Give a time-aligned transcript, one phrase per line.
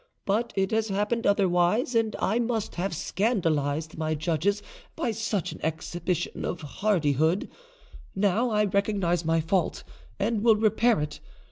[0.25, 4.63] But it has happened otherwise, and I must have scandalised my judges
[4.95, 7.47] by such an exhibition of hardihood.
[8.15, 9.83] Now I recognise my fault,
[10.17, 11.19] and will repair it.